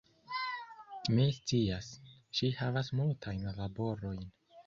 [1.17, 1.91] Mi scias,
[2.39, 4.27] ŝi havas multajn laborojn